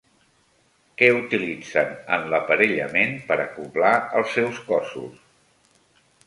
Què 1.01 1.09
utilitzen 1.17 1.91
en 2.17 2.25
l'aparellament 2.31 3.13
per 3.29 3.37
acoblar 3.45 3.93
els 4.21 4.33
seus 4.39 4.63
cossos? 4.71 5.21